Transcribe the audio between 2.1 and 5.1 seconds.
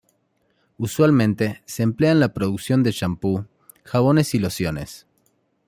en la producción de champú, jabones y lociones.